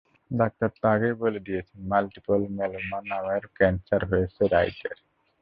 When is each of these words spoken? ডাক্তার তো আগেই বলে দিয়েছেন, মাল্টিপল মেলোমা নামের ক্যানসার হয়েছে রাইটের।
ডাক্তার 0.31 0.69
তো 0.77 0.85
আগেই 0.87 1.15
বলে 1.23 1.39
দিয়েছেন, 1.39 1.79
মাল্টিপল 1.87 2.41
মেলোমা 2.57 2.99
নামের 3.11 3.43
ক্যানসার 3.57 4.01
হয়েছে 4.09 4.41
রাইটের। 4.47 4.97